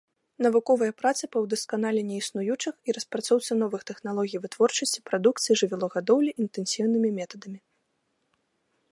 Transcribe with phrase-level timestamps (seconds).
[0.43, 7.59] Навуковыя працы па ўдасканаленні існуючых і распрацоўцы новых тэхналогій вытворчасці прадукцыі жывёлагадоўлі інтэнсіўнымі метадамі.